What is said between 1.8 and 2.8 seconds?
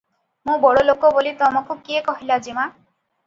କିଏ କହିଲା ଯେମା?"